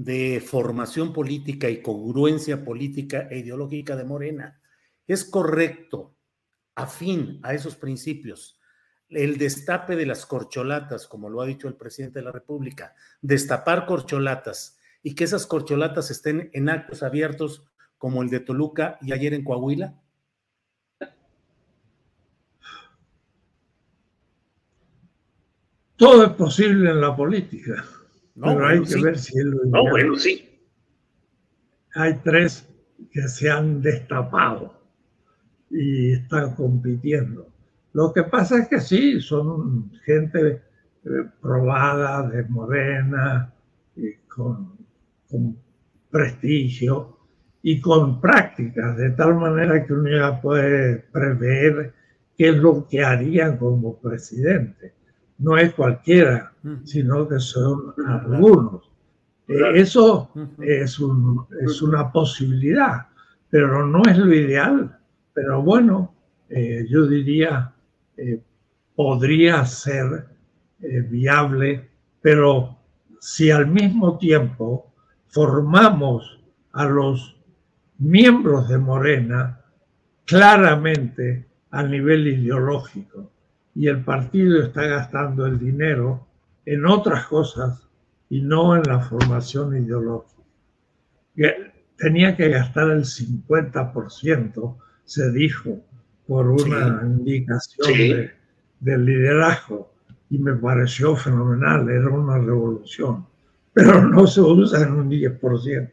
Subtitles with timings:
[0.00, 4.58] de formación política y congruencia política e ideológica de Morena.
[5.06, 6.16] Es correcto,
[6.74, 8.58] afín a esos principios,
[9.10, 13.84] el destape de las corcholatas, como lo ha dicho el presidente de la República, destapar
[13.84, 17.66] corcholatas y que esas corcholatas estén en actos abiertos
[17.98, 20.00] como el de Toluca y ayer en Coahuila?
[25.96, 27.84] Todo es posible en la política.
[28.40, 29.02] No, pero hay que sí.
[29.02, 30.48] ver si es lo No, bueno, sí.
[31.94, 32.66] Hay tres
[33.12, 34.74] que se han destapado
[35.70, 37.46] y están compitiendo.
[37.92, 40.62] Lo que pasa es que sí, son gente
[41.04, 43.52] eh, probada, de morena,
[43.96, 44.78] y con,
[45.28, 45.56] con
[46.10, 47.18] prestigio
[47.62, 51.92] y con prácticas, de tal manera que uno ya puede prever
[52.38, 54.94] qué es lo que harían como presidente.
[55.40, 56.52] No es cualquiera,
[56.84, 58.90] sino que son algunos.
[59.48, 60.62] Eh, Eso Ujú.
[60.62, 63.06] es, un- es una posibilidad,
[63.50, 64.98] pero no es lo ideal.
[65.34, 66.14] Pero bueno,
[66.48, 67.72] eh, yo diría,
[68.16, 68.40] eh,
[68.94, 70.26] podría ser
[70.82, 71.88] eh, viable,
[72.22, 72.76] pero
[73.18, 74.92] si al mismo tiempo
[75.28, 76.40] formamos
[76.72, 77.36] a los
[77.98, 79.60] miembros de Morena
[80.24, 83.30] claramente a nivel ideológico
[83.74, 86.26] y el partido está gastando el dinero
[86.66, 87.86] en otras cosas
[88.28, 90.42] y no en la formación ideológica.
[91.36, 95.80] Que tenía que gastar el 50%, se dijo,
[96.26, 98.08] por una indicación Sí.
[98.12, 98.30] de-
[98.80, 99.92] del liderazgo
[100.30, 103.26] y me pareció fenomenal, era una revolución,
[103.72, 105.92] pero no se usa en un 10%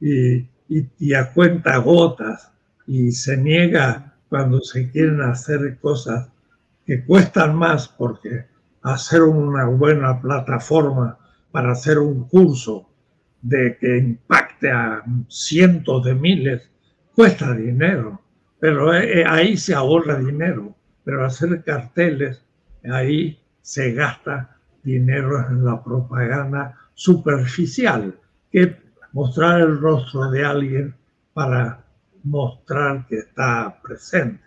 [0.00, 0.36] y,
[0.68, 2.52] y, y a cuenta gotas
[2.86, 6.28] y se niega cuando se quieren hacer cosas
[6.88, 8.46] que cuestan más porque
[8.80, 11.18] hacer una buena plataforma
[11.50, 12.88] para hacer un curso
[13.42, 16.70] de que impacte a cientos de miles
[17.14, 18.22] cuesta dinero,
[18.58, 22.42] pero eh, eh, ahí se ahorra dinero, pero hacer carteles,
[22.90, 28.18] ahí se gasta dinero en la propaganda superficial,
[28.50, 28.76] que
[29.12, 30.94] mostrar el rostro de alguien
[31.34, 31.84] para
[32.24, 34.44] mostrar que está presente.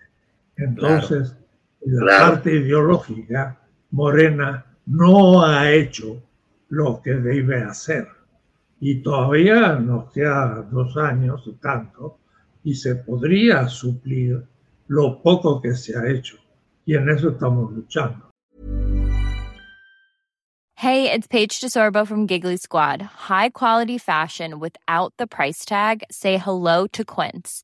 [0.57, 1.40] Entonces, en
[1.85, 2.33] la Claro.
[2.33, 3.59] parte ideológica,
[3.91, 6.21] Morena no ha hecho
[6.69, 8.07] lo que debe hacer.
[8.79, 12.17] Y todavía nos queda dos años y tanto,
[12.63, 14.43] y se podría suplir
[14.87, 16.37] lo poco que se ha hecho.
[16.85, 18.29] Y en eso estamos luchando.
[20.75, 23.01] Hey, it's Paige DeSorbo from Giggly Squad.
[23.03, 26.03] High quality fashion without the price tag.
[26.09, 27.63] Say hello to Quince.